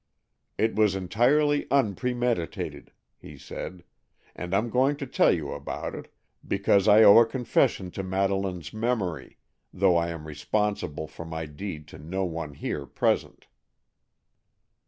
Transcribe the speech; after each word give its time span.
"It 0.57 0.73
was 0.75 0.95
entirely 0.95 1.67
unpremeditated," 1.69 2.91
he 3.19 3.37
said, 3.37 3.83
"and 4.35 4.51
I'm 4.55 4.71
going 4.71 4.95
to 4.95 5.05
tell 5.05 5.31
you 5.31 5.51
about 5.51 5.93
it, 5.93 6.11
because 6.47 6.87
I 6.87 7.03
owe 7.03 7.19
a 7.19 7.25
confession 7.27 7.91
to 7.91 8.01
Madeleine's 8.01 8.73
memory, 8.73 9.37
though 9.71 9.97
I 9.97 10.09
am 10.09 10.25
responsible 10.25 11.07
for 11.07 11.23
my 11.23 11.45
deed 11.45 11.87
to 11.89 11.99
no 11.99 12.25
one 12.25 12.55
here 12.55 12.87
present." 12.87 13.45